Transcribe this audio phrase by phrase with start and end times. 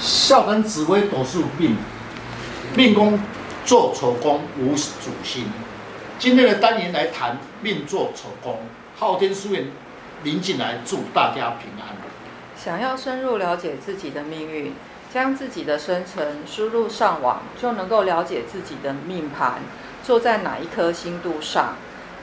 [0.00, 1.76] 笑谈紫薇斗数命，
[2.74, 3.20] 命宫
[3.66, 5.44] 坐丑宫无主星。
[6.18, 8.60] 今天的单元来谈命坐丑宫，
[8.98, 9.66] 昊天书院
[10.22, 11.94] 林进来祝大家平安。
[12.56, 14.72] 想要深入了解自己的命运，
[15.12, 19.60] 将自己的生辰输入上网，就能够了解自己的命盘
[20.02, 21.76] 坐在哪一颗星度上，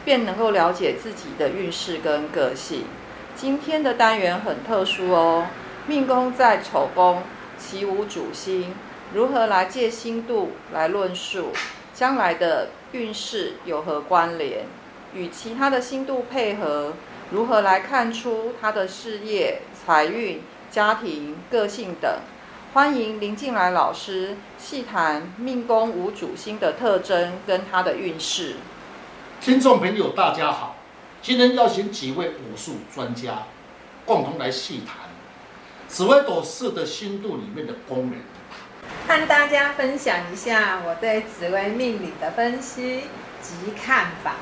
[0.04, 2.86] 便能够了解自己的运势跟个性。
[3.36, 5.46] 今天的单元很特殊哦，
[5.86, 7.21] 命宫在丑宫。
[7.58, 8.73] 其无主星，
[9.13, 11.52] 如何来借星度来论述
[11.94, 14.66] 将来的运势有何关联？
[15.14, 16.94] 与其他的星度配合，
[17.31, 22.20] 如何来看出他的事业、财运、家庭、个性等？
[22.73, 28.58] 欢迎林进来老师细谈命宫无主星的特征跟他的运势。
[29.42, 30.76] 听众朋友，大家好，
[31.22, 33.44] 今天邀请几位武术专家
[34.05, 35.06] 共同来细谈。
[35.88, 38.20] 紫微斗数的星度里面的功能，
[39.08, 43.03] 和大家分享一下我对紫微命理的分析
[43.42, 44.36] 及看法。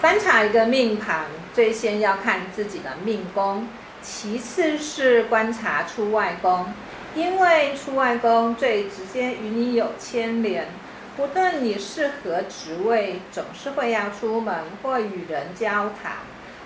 [0.00, 3.68] 翻查一个命盘，最先要看自己的命宫，
[4.02, 6.72] 其次是观察出外宫，
[7.14, 10.66] 因为出外宫最直接与你有牵连。
[11.16, 16.12] 不论你是何职位，总是会要出门或与人交谈。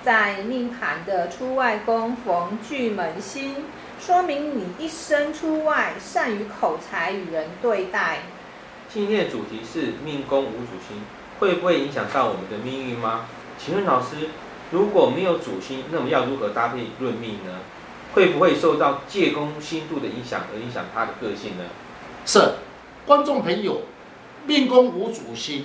[0.04, 3.64] 在命盘的出外宫逢巨门星。
[3.98, 8.18] 说明你一生出外，善于口才与人对待。
[8.92, 11.00] 今天的主题是命宫无主星，
[11.38, 13.24] 会不会影响到我们的命运吗？
[13.58, 14.28] 请问老师，
[14.70, 17.60] 如果没有主星，那么要如何搭配论命呢？
[18.12, 21.64] 会不会受到借宫星度的影响而影响他的个性呢？
[22.26, 22.56] 是，
[23.06, 23.80] 观众朋友，
[24.46, 25.64] 命宫无主星，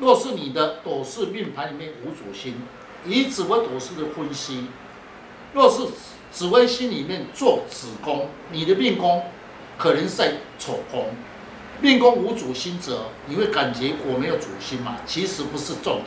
[0.00, 2.56] 若是你的斗士命盘里面无主星，
[3.06, 4.66] 以紫微斗数的分析，
[5.52, 5.86] 若是。
[6.32, 9.22] 紫微星里面做子宫，你的命宫
[9.76, 11.10] 可能在丑宫，
[11.82, 14.96] 命宫无主星者，你会感觉我没有主星嘛？
[15.06, 16.06] 其实不是重点。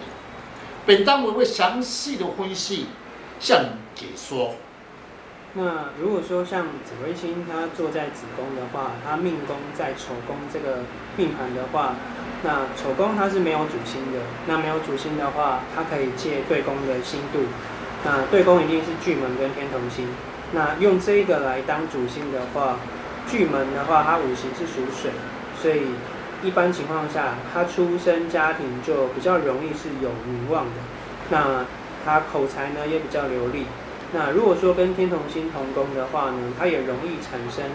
[0.84, 2.88] 本单元会详细的分析，
[3.40, 4.56] 向你解说。
[5.58, 10.84] 那如果说像紫微星它坐在子宫的话，它命宫在丑宫这个
[11.16, 11.96] 命盘的话，
[12.44, 14.20] 那丑宫它是没有主星的。
[14.48, 17.40] 那没有主星的话，它可以借对宫的星度。
[18.04, 20.06] 那对宫一定是巨门跟天同星，
[20.52, 22.78] 那用这一个来当主星的话，
[23.26, 25.12] 巨门的话，它五行是属水，
[25.60, 25.88] 所以
[26.44, 30.72] 一般情况下，他出生家庭就比较容易是有名望的。
[31.30, 31.66] 那
[32.04, 33.66] 他口才呢也比较流利。
[34.14, 37.66] 那如果说跟天同星同宫的话呢，他也容易产生，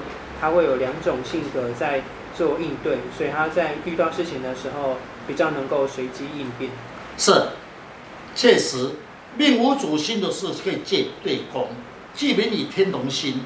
[0.40, 2.02] 他会有两种性格在
[2.36, 4.96] 做应对，所以他在遇到事情的时候
[5.26, 6.70] 比较能够随机应变。
[7.18, 7.32] 是，
[8.34, 8.90] 确实。
[9.36, 11.68] 命无主星的事可以借对宫，
[12.12, 13.42] 即便你天同星，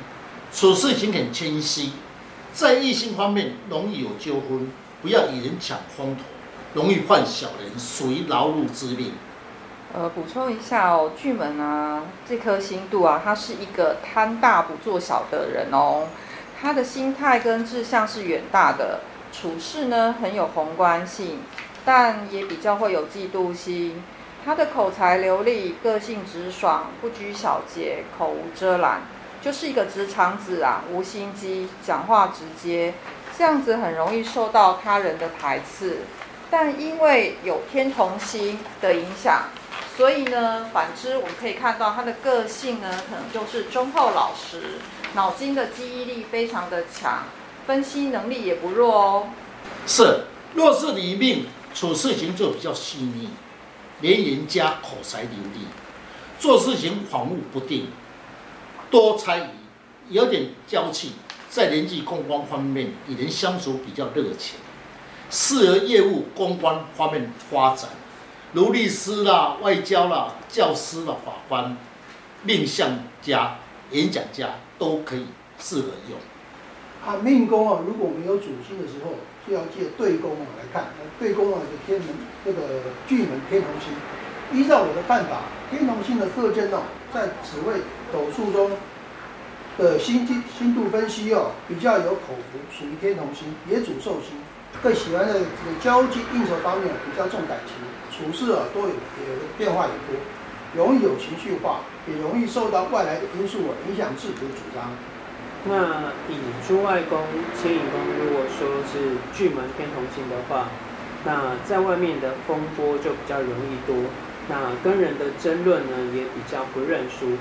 [0.50, 1.90] 处事情很谦虚，
[2.54, 4.70] 在异性方面容易有纠纷，
[5.02, 6.22] 不要与人抢风头，
[6.72, 9.12] 容易犯小人，属于劳碌之命。
[9.96, 16.08] 呃，补充一下哦，巨门啊，这颗星度啊，他是一个贪大不做小的人哦，
[16.60, 21.38] 他的心态跟志向是远大的，处事呢很有宏观性，
[21.84, 24.02] 但也比较会有嫉妒心。
[24.44, 29.02] 他的口才流利，个性直爽，不拘小节，口无遮拦，
[29.40, 32.94] 就是一个直肠子啊，无心机，讲话直接，
[33.38, 35.98] 这样子很容易受到他人的排斥。
[36.50, 39.44] 但因为有天同星的影响，
[39.96, 44.78] 所以呢，反之我们可以看到他的个性呢，可能就是忠厚老实，
[45.14, 47.24] 脑筋的记忆力非常的强，
[47.66, 49.28] 分析能力也不弱哦。
[49.86, 50.24] 是，
[50.54, 53.30] 若是你命处事情就比较细腻。
[54.00, 55.60] 连言家口才流利，
[56.38, 57.86] 做事情恍惚不定，
[58.90, 59.48] 多猜疑，
[60.10, 61.12] 有点娇气，
[61.48, 64.56] 在人际公关方面与人相处比较热情，
[65.30, 67.88] 适合业务公关方面发展，
[68.54, 71.76] 如律师啦、外交啦、教师啦、法官、
[72.44, 72.88] 命相
[73.20, 73.56] 家、
[73.90, 75.26] 演讲家都可以
[75.58, 76.16] 适合用。
[77.04, 79.10] 啊，命宫啊，如果没有主星的时候，
[79.44, 80.90] 就要借对宫啊来看。
[80.96, 82.14] 那对宫啊，就天门
[82.44, 82.60] 那个
[83.08, 83.92] 巨门天同星。
[84.56, 87.80] 依照我的看法，天同星的特征哦，在紫微
[88.12, 88.70] 斗数中
[89.76, 94.38] 的星星星度分析哦，比较有口福，属于天同星，也主寿星。
[94.82, 95.46] 更喜欢在这个
[95.80, 97.76] 交际应酬方面比较重感情，
[98.12, 100.20] 处事啊多有也变化也多，
[100.74, 104.90] 容易有情绪化，也容易受到外来的因素啊影响自己的主张。
[105.66, 106.36] 那以
[106.66, 107.18] 出外公、
[107.56, 110.68] 迁移宫，如果说是巨门天同星的话，
[111.24, 113.96] 那在外面的风波就比较容易多，
[114.48, 117.38] 那跟人的争论呢也比较不认输。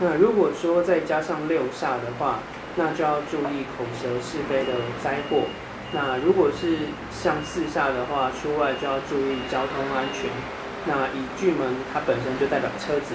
[0.00, 2.38] 那如果说再加上六煞的话，
[2.76, 5.42] 那就要注意口舌是非的灾祸。
[5.94, 6.76] 那如果是
[7.12, 10.28] 像四煞的话，出外就要注意交通安全。
[10.86, 13.14] 那以巨门它本身就代表车子，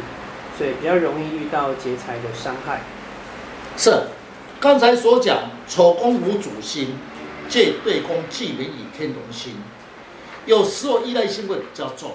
[0.57, 2.81] 所以比较容易遇到劫财的伤害。
[3.77, 4.07] 是，
[4.59, 6.97] 刚才所讲丑宫无主星，
[7.47, 9.53] 借对宫巨门与天同星，
[10.45, 12.13] 有时候依赖性会比较重，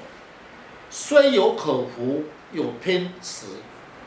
[0.90, 3.46] 虽有可福，有偏食，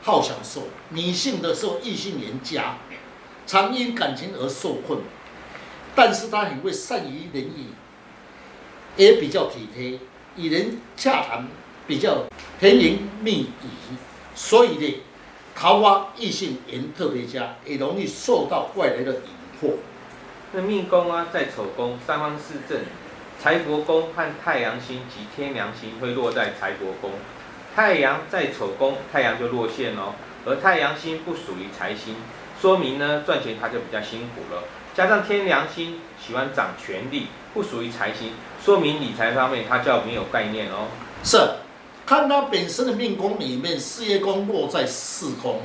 [0.02, 2.76] 好享受，女性的时候异性缘佳，
[3.46, 4.98] 常因感情而受困。
[5.94, 7.68] 但是他很会善于人意，
[8.96, 9.98] 也比较体贴，
[10.36, 11.46] 与人洽谈
[11.86, 12.24] 比较
[12.60, 13.96] 甜言蜜语，
[14.34, 15.02] 所以呢，
[15.54, 19.20] 桃花异性缘特别佳，也容易受到外来的引
[19.60, 19.74] 惑。
[20.52, 22.80] 那命宫啊，在丑宫三方四正，
[23.40, 27.10] 财帛宫和太阳星及天梁星会落在财帛宫。
[27.74, 30.14] 太阳在丑宫，太阳就落陷哦，
[30.44, 32.16] 而太阳星不属于财星，
[32.60, 34.64] 说明呢赚钱他就比较辛苦了。
[34.94, 38.32] 加上天良心喜欢掌权力，不属于财星，
[38.64, 40.88] 说明理财方面他较没有概念哦。
[41.22, 41.38] 是，
[42.04, 45.60] 看他本身的命宫里面，事业宫落在四宫，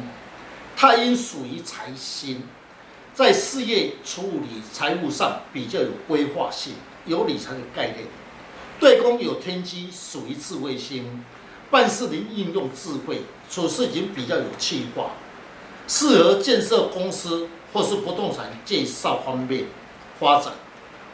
[0.75, 2.43] 太阴属于财星，
[3.15, 6.73] 在事业处理财务上比较有规划性，
[7.05, 8.05] 有理财的概念。
[8.79, 11.23] 对宫有天机，属于智慧星，
[11.71, 15.11] 办事能运用智慧，处事情比较有计划，
[15.87, 17.49] 适合建设公司。
[17.73, 19.65] 或是不动产介绍方面
[20.19, 20.53] 发展，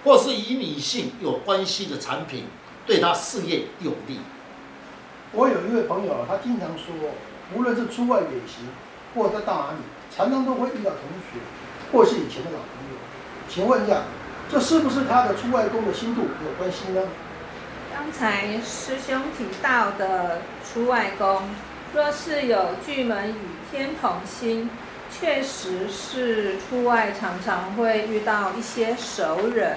[0.03, 2.47] 或是与女性有关系的产品，
[2.85, 4.19] 对他事业有利。
[5.31, 6.93] 我有一位朋友，他经常说，
[7.55, 8.67] 无论是出外旅行，
[9.15, 9.77] 或者到哪里，
[10.13, 10.99] 常常都会遇到同
[11.31, 11.39] 学，
[11.93, 12.97] 或是以前的老朋友。
[13.47, 14.03] 请问一下，
[14.51, 17.07] 这是不是他的出外工的心度有关系呢？
[17.93, 21.43] 刚才师兄提到的出外宫，
[21.93, 23.35] 若是有巨门与
[23.71, 24.69] 天同星。
[25.11, 29.75] 确实是出外常常会遇到一些熟人，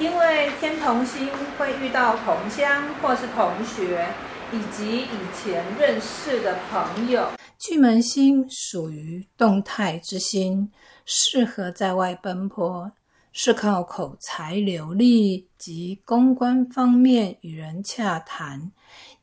[0.00, 4.04] 因为天同星会遇到同乡或是同学，
[4.50, 7.28] 以及以前认识的朋友。
[7.60, 10.72] 巨门星属于动态之星，
[11.06, 12.90] 适合在外奔波，
[13.36, 18.70] 是靠口才流利及公关方面与人洽谈，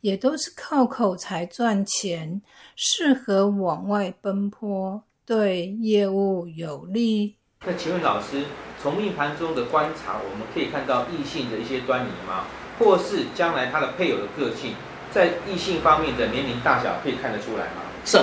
[0.01, 2.41] 也都是靠口才赚钱，
[2.75, 5.01] 适合往外奔波。
[5.25, 7.37] 对业务有利。
[7.65, 8.43] 那请问老师，
[8.83, 12.47] 从命盘中的观察，我们可以看到异性的一些端倪吗？
[12.77, 14.73] 或是将来他的配偶的个性，
[15.09, 17.83] 在异性方面的年龄大小可以看得出来吗？
[18.03, 18.17] 是，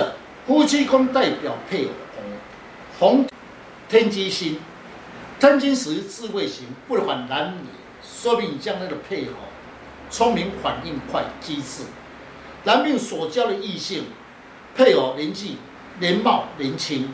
[0.45, 2.23] 夫妻宫代表配偶宫，
[2.99, 3.25] 红
[3.89, 4.59] 天机星，
[5.39, 7.69] 天机属于智慧型，不管男女，
[8.03, 9.31] 说明你将来的配偶
[10.09, 11.83] 聪明、反应快、机智。
[12.65, 14.05] 男命所交的异性
[14.75, 15.57] 配偶年纪。
[16.01, 17.13] 年貌年轻，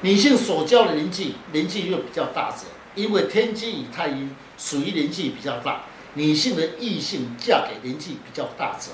[0.00, 2.64] 女性所交的年纪年纪又比较大者，
[2.96, 5.82] 因为天机与太阴属于年纪比较大，
[6.14, 8.90] 女性的异性嫁给年纪比较大者。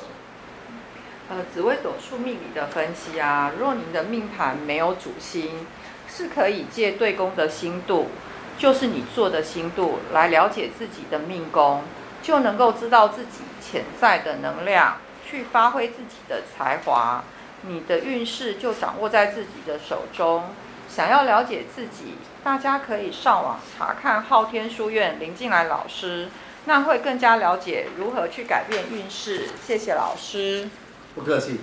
[1.31, 5.67] 呃，紫微斗数命理的分析啊，若您的命盘没有主星，
[6.07, 8.09] 是可以借对宫的星度，
[8.61, 11.83] 就是你做的星度来了解自己的命宫，
[12.23, 17.25] 就能够知道自己潜在的能量，去发挥自己的才华。
[17.63, 20.45] 你的运势就掌握在自己的手中。
[20.91, 26.29] 想要了解自己，大家可以上网查看昊天书院林进来老师，
[26.67, 29.49] 那会更加了解如何去改变运势。
[29.65, 30.69] 谢谢老师。
[31.15, 31.61] 不客气。